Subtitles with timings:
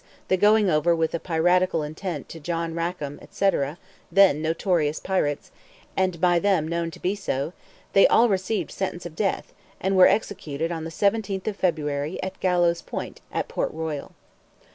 [0.29, 3.51] the going over with a piratical intent to John Rackam, &c.
[4.11, 5.51] then notorious pirates,
[5.95, 7.53] and by them known to be so,
[7.93, 12.39] they all received sentence of death, and were executed on the 17th of February at
[12.39, 14.13] Gallows Point at Port Royal.